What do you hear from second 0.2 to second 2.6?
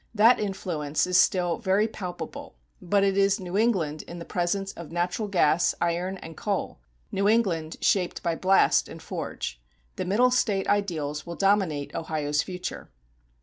influence is still very palpable,